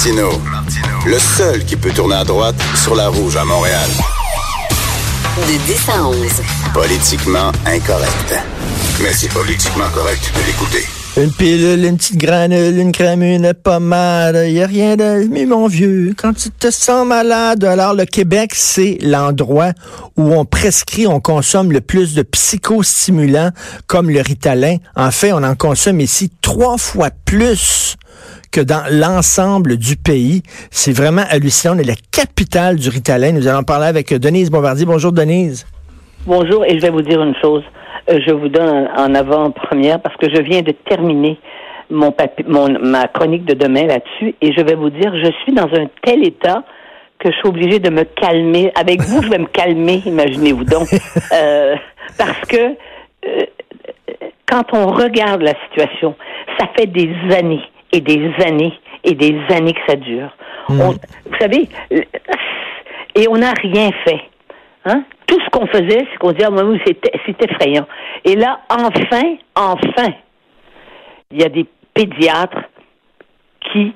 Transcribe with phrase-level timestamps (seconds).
[0.00, 0.30] Martino,
[1.04, 3.90] le seul qui peut tourner à droite sur la rouge à Montréal.
[5.36, 6.16] De 10 à 11.
[6.72, 8.34] Politiquement incorrect.
[9.02, 10.99] Mais c'est politiquement correct de l'écouter.
[11.22, 16.14] Une pilule, une petite granule, une crème, une pommade, y a rien de mon vieux.
[16.16, 19.72] Quand tu te sens malade, alors le Québec, c'est l'endroit
[20.16, 23.50] où on prescrit, on consomme le plus de psychostimulants
[23.86, 24.76] comme le Ritalin.
[24.96, 27.96] En fait, on en consomme ici trois fois plus
[28.50, 30.42] que dans l'ensemble du pays.
[30.70, 31.74] C'est vraiment hallucinant.
[31.76, 33.32] On est la capitale du Ritalin.
[33.32, 34.86] Nous allons parler avec Denise Bombardier.
[34.86, 35.66] Bonjour Denise.
[36.26, 37.62] Bonjour, et je vais vous dire une chose.
[38.08, 41.38] Euh, Je vous donne en avant-première parce que je viens de terminer
[41.90, 45.52] mon, papi- mon ma chronique de demain là-dessus et je vais vous dire, je suis
[45.52, 46.62] dans un tel état
[47.18, 48.72] que je suis obligée de me calmer.
[48.74, 50.88] Avec vous, je vais me calmer, imaginez-vous donc.
[51.32, 51.74] Euh,
[52.16, 52.56] parce que
[53.26, 53.44] euh,
[54.48, 56.14] quand on regarde la situation,
[56.58, 57.62] ça fait des années
[57.92, 58.72] et des années
[59.04, 60.30] et des années que ça dure.
[60.68, 64.20] On- vous savez, et on n'a rien fait.
[64.84, 65.02] Hein?
[65.30, 67.86] Tout ce qu'on faisait, c'est qu'on disait, ah, c'était, c'est effrayant.
[68.24, 70.12] Et là, enfin, enfin,
[71.30, 72.64] il y a des pédiatres
[73.72, 73.92] qui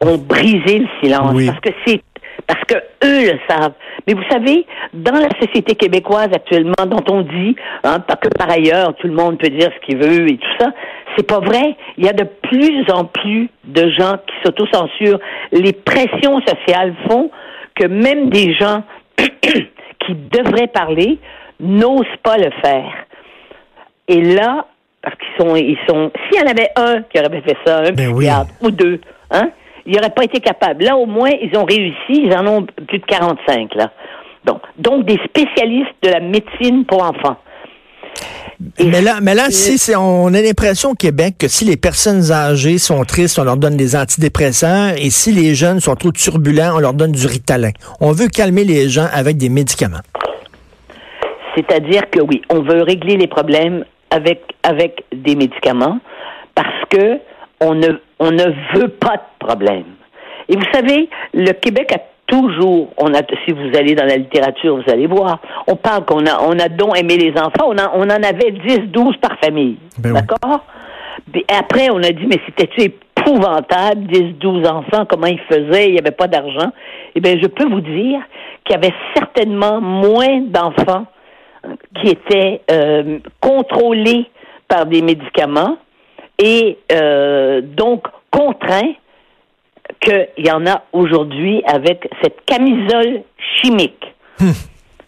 [0.00, 1.32] ont brisé le silence.
[1.32, 1.46] Oui.
[1.46, 2.02] Parce que c'est,
[2.48, 3.74] parce que eux le savent.
[4.06, 8.50] Mais vous savez, dans la société québécoise actuellement, dont on dit, hein, pas que par
[8.50, 10.72] ailleurs, tout le monde peut dire ce qu'il veut et tout ça,
[11.16, 11.76] c'est pas vrai.
[11.98, 15.20] Il y a de plus en plus de gens qui s'autocensurent.
[15.52, 17.30] Les pressions sociales font
[17.76, 18.82] que même des gens
[20.08, 21.18] qui devraient parler
[21.60, 22.92] n'osent pas le faire.
[24.08, 24.66] Et là,
[25.02, 27.92] parce qu'ils sont, ils sont, s'il y en avait un qui aurait fait ça, un
[27.92, 28.26] Ben oui.
[28.62, 29.00] ou deux,
[29.30, 29.50] hein,
[29.86, 30.84] ils n'auraient pas été capables.
[30.84, 33.90] Là, au moins, ils ont réussi, ils en ont plus de 45, là.
[34.44, 37.36] Donc, donc des spécialistes de la médecine pour enfants.
[38.84, 42.78] Mais là, mais là, si on a l'impression au Québec que si les personnes âgées
[42.78, 46.80] sont tristes, on leur donne des antidépresseurs, et si les jeunes sont trop turbulents, on
[46.80, 47.70] leur donne du Ritalin.
[48.00, 50.00] On veut calmer les gens avec des médicaments.
[51.54, 55.98] C'est-à-dire que oui, on veut régler les problèmes avec avec des médicaments
[56.54, 57.18] parce que
[57.60, 59.84] on ne on ne veut pas de problème.
[60.48, 64.76] Et vous savez, le Québec a toujours, on a, si vous allez dans la littérature,
[64.76, 67.90] vous allez voir, on parle qu'on a, on a donc aimé les enfants, on, a-
[67.94, 69.76] on en avait 10, 12 par famille.
[69.98, 70.20] Ben oui.
[70.20, 70.60] D'accord?
[71.32, 75.92] Puis après, on a dit, mais c'était épouvantable, 10, 12 enfants, comment ils faisaient, il
[75.94, 76.70] n'y avait pas d'argent?
[77.14, 78.20] Eh bien, je peux vous dire
[78.64, 81.06] qu'il y avait certainement moins d'enfants
[81.96, 84.26] qui étaient euh, contrôlés
[84.68, 85.76] par des médicaments
[86.38, 88.92] et euh, donc contraints
[90.00, 93.22] qu'il y en a aujourd'hui avec cette camisole
[93.62, 94.04] chimique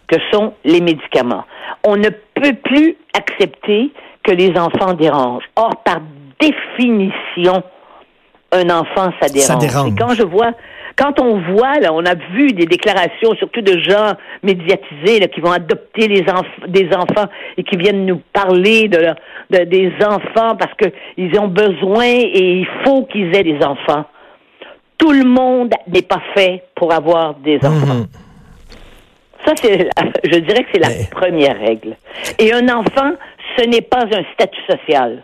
[0.07, 1.45] que sont les médicaments.
[1.85, 3.91] On ne peut plus accepter
[4.23, 5.45] que les enfants dérangent.
[5.55, 5.99] Or, par
[6.39, 7.63] définition,
[8.51, 9.47] un enfant, ça dérange.
[9.47, 9.87] Ça dérange.
[9.89, 10.51] Et quand je vois,
[10.97, 14.13] quand on voit, là, on a vu des déclarations, surtout de gens
[14.43, 18.97] médiatisés, là, qui vont adopter les enf- des enfants et qui viennent nous parler de,
[18.97, 19.15] leur-
[19.49, 24.05] de- des enfants parce qu'ils ont besoin et il faut qu'ils aient des enfants.
[25.01, 27.95] Tout le monde n'est pas fait pour avoir des enfants.
[27.95, 28.07] Mhm.
[29.45, 31.95] Ça, c'est, la- je dirais que c'est la Mais- première règle.
[32.37, 33.11] Et un enfant,
[33.57, 35.23] ce n'est pas un statut social.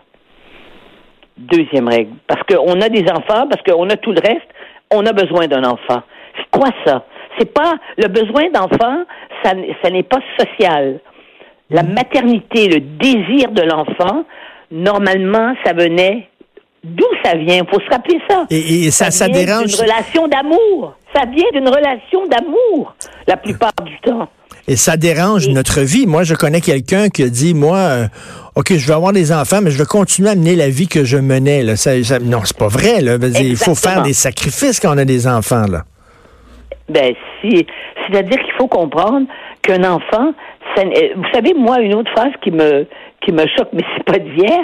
[1.36, 2.14] Deuxième règle.
[2.26, 4.48] Parce qu'on a des enfants, parce qu'on a tout le reste,
[4.90, 6.02] on a besoin d'un enfant.
[6.36, 7.04] C'est quoi ça?
[7.38, 9.04] C'est pas, le besoin d'enfant,
[9.44, 9.52] ça,
[9.82, 10.98] ça n'est pas social.
[11.70, 14.24] La maternité, le désir de l'enfant,
[14.72, 16.28] normalement, ça venait,
[16.84, 17.62] d'où ça vient?
[17.70, 18.46] Faut se rappeler ça.
[18.50, 19.66] Et, et ça, ça vient dérange?
[19.66, 20.94] d'une relation d'amour.
[21.14, 22.94] Ça vient d'une relation d'amour,
[23.26, 24.28] la plupart du temps.
[24.66, 26.06] Et ça dérange notre vie.
[26.06, 28.06] Moi, je connais quelqu'un qui a dit, moi, euh,
[28.54, 31.04] OK, je veux avoir des enfants, mais je veux continuer à mener la vie que
[31.04, 31.62] je menais.
[31.62, 31.76] Là.
[31.76, 33.00] Ça- ça- non, c'est pas vrai.
[33.00, 33.16] Là.
[33.40, 35.64] Il faut faire des sacrifices quand on a des enfants.
[35.66, 35.84] Là.
[36.90, 37.66] Ben, si,
[38.06, 39.26] c'est-à-dire qu'il faut comprendre
[39.62, 40.32] qu'un enfant,
[40.76, 42.86] ça vous savez, moi, une autre phrase qui me,
[43.24, 44.60] qui me choque, mais c'est pas d'hier,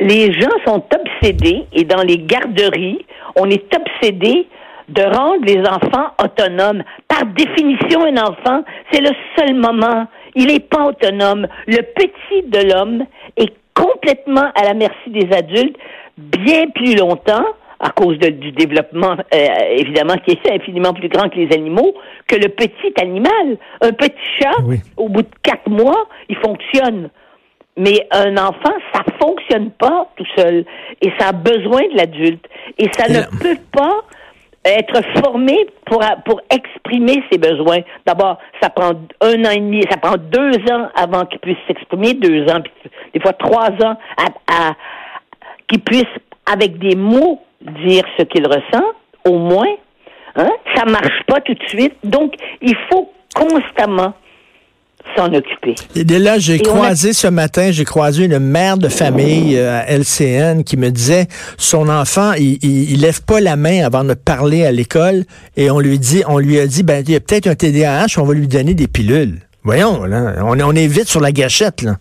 [0.00, 3.04] les gens sont obsédés, et dans les garderies,
[3.36, 4.46] on est obsédé
[4.88, 6.82] de rendre les enfants autonomes.
[7.08, 10.06] Par définition, un enfant, c'est le seul moment.
[10.34, 11.46] Il n'est pas autonome.
[11.66, 13.04] Le petit de l'homme
[13.36, 15.76] est complètement à la merci des adultes
[16.18, 17.44] bien plus longtemps,
[17.80, 19.46] à cause de- du développement, euh,
[19.76, 21.94] évidemment, qui est infiniment plus grand que les animaux,
[22.26, 23.58] que le petit animal.
[23.82, 24.76] Un petit chat, Oui.
[24.96, 27.10] au bout de quatre mois, il fonctionne.
[27.76, 28.72] Mais un enfant,
[29.26, 30.64] fonctionne pas tout seul.
[31.02, 32.44] Et ça a besoin de l'adulte.
[32.78, 34.00] Et ça Et ne là- peut pas
[34.64, 37.78] être formé pour, pour exprimer ses besoins.
[38.04, 42.14] D'abord, ça prend un an et demi, ça prend deux ans avant qu'il puisse s'exprimer,
[42.14, 44.74] deux ans, puis des fois trois ans, à, à-
[45.68, 46.04] qu'il puisse,
[46.50, 47.40] avec des mots,
[47.84, 48.86] dire ce qu'il ressent,
[49.24, 49.72] au moins.
[50.36, 50.50] Hein?
[50.74, 51.94] Ça marche pas tout de suite.
[52.04, 54.14] Donc, il faut constamment
[55.16, 55.74] s'en occuper.
[55.94, 59.84] Et là, j'ai a- croisé ce matin, j'ai croisé une mère de famille euh, à
[59.90, 61.26] LCN qui me disait
[61.58, 65.24] son enfant, il, il, il lève pas la main avant de parler à l'école
[65.56, 68.18] et on lui dit, on lui a dit, ben il y a peut-être un TDAH,
[68.18, 69.38] on va lui donner des pilules.
[69.64, 71.96] Voyons, là, on, est- on est vite sur la gâchette là.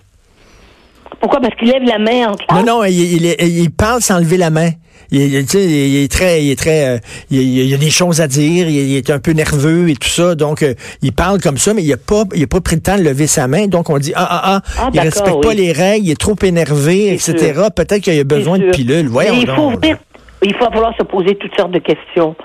[1.25, 1.41] Pourquoi?
[1.41, 2.63] Parce qu'il lève la main en classe.
[2.63, 4.69] Non, non, il, il, est- il parle sans lever la main.
[5.09, 6.97] Il, il- est très, il est très, euh,
[7.31, 8.69] il, a des choses à dire.
[8.69, 11.81] Il, est un peu nerveux et tout ça, donc euh, il parle comme ça, mais
[11.83, 13.65] il a pas, il a pas pris le temps de lever sa main.
[13.65, 16.35] Donc on dit ah ah ah, Ah, il respecte pas les règles, il est trop
[16.43, 17.53] énervé, etc.
[17.75, 19.07] Peut-être qu'il a besoin de pilules.
[19.07, 19.97] Voyons Mais il faut ouvrir-
[20.43, 22.35] il va falloir se poser toutes sortes de questions.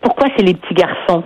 [0.00, 1.24] Pourquoi c'est les petits garçons?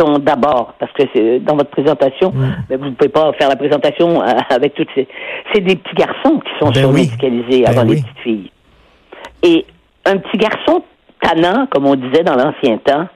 [0.00, 2.32] Sont d'abord, parce que c'est dans votre présentation,
[2.68, 5.06] mais vous ne pouvez pas faire la présentation euh, avec toutes ces.
[5.52, 7.04] C'est des petits garçons qui sont Ben oui.
[7.04, 7.96] surmédicalisés Ben avant oui.
[7.96, 8.50] les petites filles.
[9.42, 9.66] Et
[10.06, 10.82] un petit garçon
[11.20, 13.06] tannant, comme on disait dans l'ancien temps,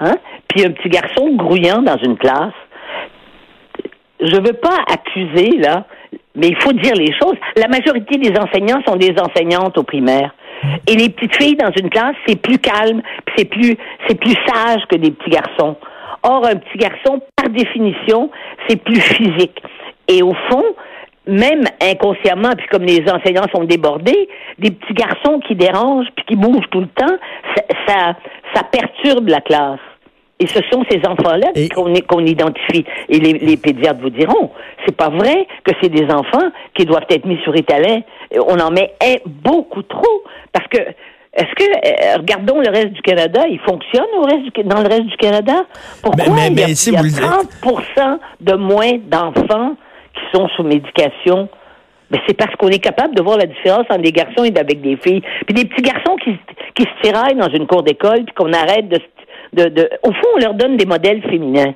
[0.00, 0.14] hein,
[0.48, 2.54] puis un petit garçon grouillant dans une classe,
[4.20, 5.84] je veux pas accuser, là,
[6.34, 7.36] mais il faut dire les choses.
[7.56, 10.34] La majorité des enseignants sont des enseignantes au primaire.
[10.88, 13.00] Et les petites filles dans une classe, c'est plus calme,
[13.36, 13.76] c'est plus,
[14.08, 15.76] c'est plus sage que des petits garçons.
[16.22, 18.30] Or, un petit garçon, par définition,
[18.68, 19.60] c'est plus physique.
[20.08, 20.64] Et au fond,
[21.26, 24.28] même inconsciemment, puis comme les enseignants sont débordés,
[24.58, 27.16] des petits garçons qui dérangent puis qui bougent tout le temps,
[27.54, 28.16] ça, ça,
[28.54, 29.80] ça perturbe la classe.
[30.40, 32.84] Et ce sont ces enfants-là Et- qu'on identifie.
[33.08, 34.52] Et les, les pédiatres vous diront,
[34.86, 38.00] c'est pas vrai que c'est des enfants qui doivent être mis sur étalin.
[38.46, 40.22] On en met un, beaucoup trop.
[40.52, 40.78] Parce que,
[41.34, 44.88] est-ce que, euh, regardons le reste du Canada, il fonctionne au reste du, dans le
[44.88, 45.64] reste du Canada?
[46.02, 47.12] Pourquoi Mais- mais- il y a, si il y a vous le-
[47.94, 49.74] 30 de moins d'enfants
[50.14, 51.48] qui sont sous médication?
[52.10, 54.80] Mais c'est parce qu'on est capable de voir la différence entre des garçons et avec
[54.80, 55.20] des filles.
[55.46, 58.52] Puis des petits garçons qui, se- qui se tiraillent dans une cour d'école, puis qu'on
[58.54, 58.98] arrête de,
[59.52, 59.90] de, de...
[60.02, 61.74] Au fond, on leur donne des modèles féminins.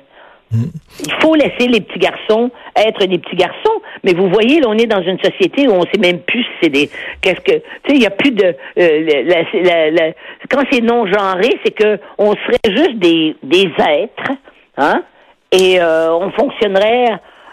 [0.51, 3.72] Il faut laisser les petits garçons être des petits garçons.
[4.03, 6.49] Mais vous voyez, là, on est dans une société où on sait même plus si
[6.63, 6.89] c'est des.
[7.21, 7.53] Qu'est-ce que.
[7.53, 8.45] Tu sais, il n'y a plus de.
[8.79, 10.13] euh, la- la- la-
[10.49, 14.31] quand c'est non genré, c'est que on serait juste des, des êtres,
[14.77, 15.03] hein,
[15.51, 17.11] et euh, on fonctionnerait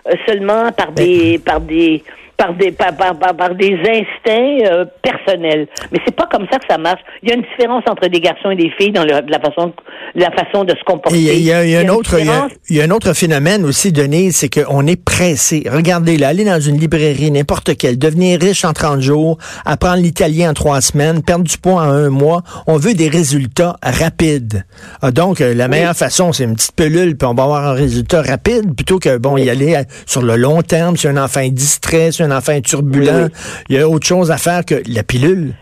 [0.09, 2.03] euh, seulement par des, par des,
[2.41, 5.69] par des, par, par, par- des instincts euh, personnels.
[5.93, 7.01] Mais c'est pas comme ça que ça marche.
[7.23, 9.75] Il y a une différence entre des garçons et des filles dans le- la façon,
[10.15, 11.19] la façon de se comporter.
[11.19, 14.49] Il y a, y un autre, il y a, un autre phénomène aussi, Denise, c'est
[14.49, 15.65] qu'on est pressé.
[15.71, 20.51] Regardez, là, aller dans une librairie, n'importe quelle, devenir riche en 30 jours, apprendre l'italien
[20.51, 22.43] en trois semaines, perdre du poids en un mois.
[22.67, 24.65] On veut des résultats rapides.
[25.03, 27.73] Ah, donc, euh, la meilleure façon, c'est une petite pelule, puis on va avoir un
[27.75, 31.41] résultat rapide, plutôt que, bon, y aller euh, sur le long terme, si un enfant
[31.41, 33.29] est distrait, si un enfant est turbulent.
[33.69, 35.55] Il y a autre chose à faire que la pilule.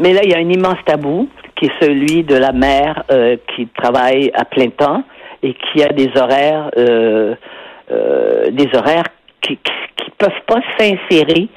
[0.00, 3.36] Mais là, il y a un immense tabou qui est celui de la mère euh,
[3.54, 5.04] qui travaille à plein temps
[5.42, 7.34] et qui a des horaires, euh,
[7.90, 9.04] euh, des horaires
[9.40, 11.48] qui, qui, qui peuvent pas s'insérer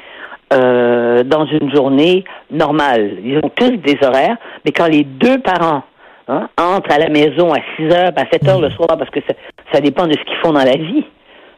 [0.53, 3.17] euh, dans une journée normale.
[3.23, 5.83] Ils ont tous des horaires, mais quand les deux parents
[6.27, 9.21] hein, entrent à la maison à 6 heures, à 7 heures le soir, parce que
[9.27, 9.33] ça,
[9.73, 11.03] ça dépend de ce qu'ils font dans la vie,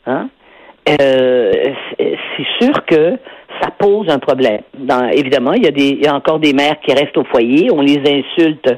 [0.06, 0.30] hein,
[1.02, 1.52] euh,
[1.98, 3.18] c'est sûr que
[3.62, 4.62] ça pose un problème.
[4.78, 7.24] Dans- évidemment, il y, a des, il y a encore des mères qui restent au
[7.26, 7.70] foyer.
[7.72, 8.70] On les insulte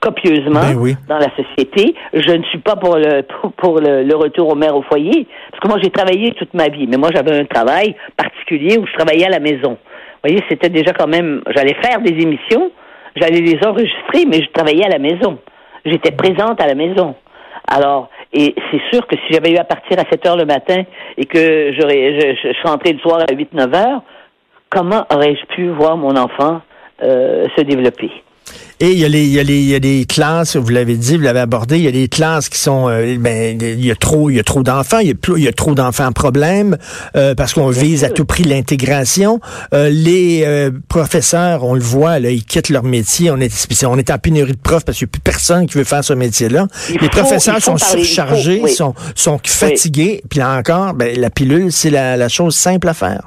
[0.00, 0.94] copieusement Ben oui.
[1.08, 1.94] dans la société.
[2.12, 5.26] Je ne suis pas pour le pour, pour le, le retour aux mères au foyer,
[5.50, 8.86] parce que moi j'ai travaillé toute ma vie, mais moi j'avais un travail particulier où
[8.86, 9.70] je travaillais à la maison.
[9.72, 11.42] Vous voyez, c'était déjà quand même.
[11.54, 12.70] J'allais faire des émissions,
[13.16, 15.38] j'allais les enregistrer, mais je travaillais à la maison.
[15.84, 17.14] J'étais présente à la maison.
[17.70, 20.82] Alors, et c'est sûr que si j'avais eu à partir à 7 heures le matin
[21.16, 24.02] et que j'aurais, je, je, je suis rentrée le soir à 8-9 heures,
[24.70, 26.60] comment aurais-je pu voir mon enfant
[27.02, 28.10] euh, se développer?
[28.80, 30.68] Et il y, a les, il, y a les, il y a des classes, vous
[30.68, 33.84] l'avez dit, vous l'avez abordé, il y a des classes qui sont, euh, ben, il
[33.84, 35.52] y a trop, il y a trop d'enfants, il y a, plus- il y a
[35.52, 36.76] trop d'enfants problèmes
[37.16, 39.40] euh, parce qu'on vise à tout prix l'intégration.
[39.74, 43.32] Euh, les euh, professeurs, on le voit, là, ils quittent leur métier.
[43.32, 45.76] On est, on est en pénurie de profs parce qu'il n'y a plus personne qui
[45.76, 46.68] veut faire ce métier-là.
[46.88, 48.70] Les faut- professeurs sont parler, il faut- surchargés, oui.
[48.70, 50.22] sont, sont fatigués.
[50.30, 53.22] Puis là encore, ben, la pilule, c'est la, la chose simple à faire.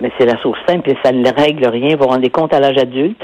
[0.00, 1.96] Mais c'est la chose simple et ça ne règle rien.
[1.96, 3.18] Vous vous rendez compte à l'âge adulte,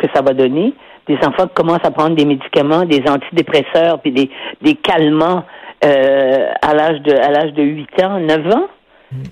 [0.00, 0.72] que ça va donner.
[1.06, 4.30] Des enfants qui commencent à prendre des médicaments, des antidépresseurs, puis des,
[4.62, 5.44] des calmants
[5.84, 8.66] euh, à l'âge de à l'âge de 8 ans, 9 ans.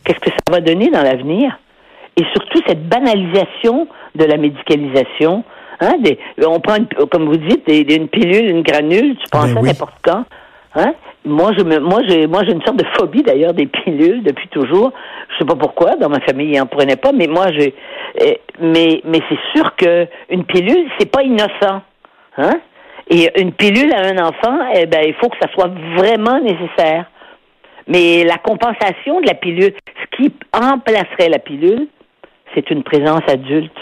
[0.04, 1.56] Qu'est-ce que ça va donner dans l'avenir?
[2.16, 5.44] Et surtout cette banalisation de la médicalisation.
[5.80, 9.42] Hein, des, on prend, une- comme vous dites, des- une pilule, une granule, tu prends
[9.46, 9.68] Ben ça oui.
[9.68, 10.24] n'importe quand.
[10.74, 10.94] Hein?
[11.24, 14.48] Moi, je me, moi, j'ai, moi, j'ai une sorte de phobie d'ailleurs des pilules depuis
[14.48, 14.92] toujours.
[15.30, 15.96] Je sais pas pourquoi.
[15.96, 17.74] Dans ma famille, ils en prenaient pas, mais moi, j'ai.
[18.22, 21.82] euh, mais, mais c'est sûr que une pilule, c'est pas innocent.
[22.38, 22.60] Hein?
[23.10, 27.06] Et une pilule à un enfant, eh ben, il faut que ça soit vraiment nécessaire.
[27.86, 31.88] Mais la compensation de la pilule, ce qui remplacerait la pilule,
[32.54, 33.76] c'est une présence adulte.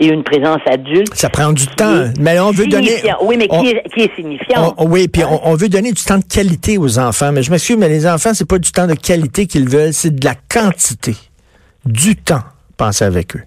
[0.00, 1.14] Et une présence adulte.
[1.14, 2.06] Ça prend du temps.
[2.18, 2.96] Mais on veut donner.
[3.22, 4.74] Oui, mais on- qui, est, qui est signifiant?
[4.76, 7.30] on- oui, puis on, on veut donner du temps de qualité aux enfants.
[7.32, 10.14] Mais je m'excuse, mais les enfants, c'est pas du temps de qualité qu'ils veulent, c'est
[10.14, 11.14] de la quantité.
[11.84, 12.42] Du temps.
[12.76, 13.42] Pensez avec eux.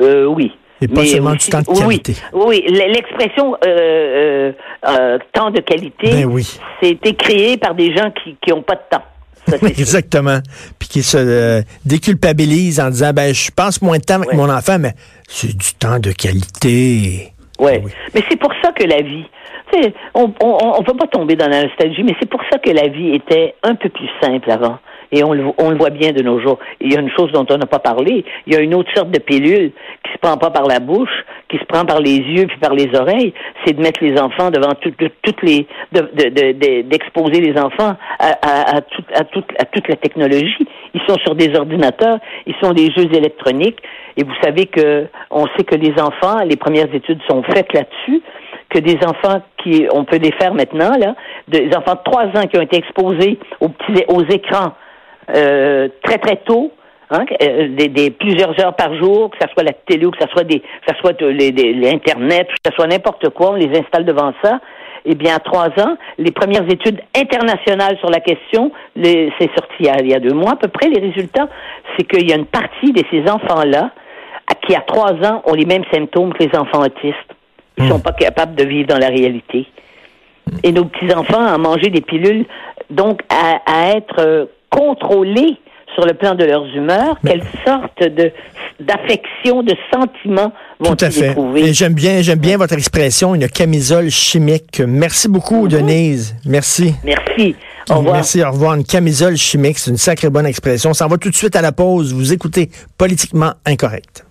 [0.00, 0.52] Euh, oui.
[0.80, 2.14] Et pas Mais seulement aussi- du temps de oui, qualité.
[2.32, 4.52] Oui, l'expression euh, euh,
[4.88, 6.48] euh, temps de qualité, Ben oui.
[6.80, 9.02] c'était créé par des gens qui qui ont pas de temps.
[9.50, 9.66] Ça.
[9.68, 10.38] Exactement.
[10.78, 14.36] Puis qui se euh, déculpabilisent en disant, ben, je passe moins de temps avec Ouais.
[14.36, 14.92] mon enfant, mais
[15.28, 17.32] c'est du temps de qualité.
[17.58, 17.80] Ouais.
[17.84, 17.92] Oui.
[18.14, 19.24] Mais c'est pour ça que la vie,
[20.14, 22.88] on on, on peut pas tomber dans la nostalgie, mais c'est pour ça que la
[22.88, 24.78] vie était un peu plus simple avant.
[25.12, 26.58] Et on le, on le voit bien de nos jours.
[26.80, 28.24] Il y a une chose dont on n'a pas parlé.
[28.46, 29.72] Il y a une autre sorte de pilule
[30.04, 32.74] qui se prend pas par la bouche, qui se prend par les yeux puis par
[32.74, 33.32] les oreilles.
[33.64, 37.58] C'est de mettre les enfants devant tout- tout- toutes les, de- de- de- d'exposer les
[37.58, 40.66] enfants à, à, à, tout- à toute, à toute la technologie.
[40.94, 43.78] Ils sont sur des ordinateurs, ils sont des jeux électroniques.
[44.18, 48.20] Et vous savez que, on sait que les enfants, les premières études sont faites là-dessus
[48.68, 51.14] que des enfants qui, on peut les faire maintenant, là,
[51.48, 54.72] des enfants de 3 ans qui ont été exposés aux, petits, aux écrans
[55.34, 56.72] euh, très très tôt,
[57.10, 60.22] hein, euh, des, des plusieurs heures par jour, que ce soit la télé ou que
[60.22, 63.78] ce soit des, que ça soit euh, l'internet, que ce soit n'importe quoi, on les
[63.78, 64.60] installe devant ça.
[65.04, 69.86] Eh bien, à trois ans, les premières études internationales sur la question, c'est sorti il
[69.86, 71.48] y, a, il y a deux mois à peu près, les résultats,
[71.96, 73.90] c'est qu'il y a une partie de ces enfants-là
[74.66, 77.32] qui, à trois ans, ont les mêmes symptômes que les enfants autistes.
[77.78, 79.66] Ils sont pas capables de vivre dans la réalité.
[80.64, 82.44] Et nos petits-enfants à manger des pilules,
[82.90, 85.56] donc à, à être contrôlés
[85.94, 88.30] sur le plan de leurs humeurs, quelle sorte de
[88.80, 90.52] d'affection, de sentiments
[90.84, 91.34] Tout à fait.
[91.56, 94.80] Et j'aime bien, j'aime bien votre expression, une camisole chimique.
[94.86, 95.68] Merci beaucoup, Mhm.
[95.68, 96.36] Denise.
[96.44, 96.94] Merci.
[97.02, 97.56] Merci.
[97.90, 98.14] Au revoir.
[98.14, 98.74] Merci, au revoir.
[98.74, 100.94] Une camisole chimique, c'est une sacrée bonne expression.
[100.94, 102.14] Ça va tout de suite à la pause.
[102.14, 104.24] Vous écoutez Politiquement Incorrect.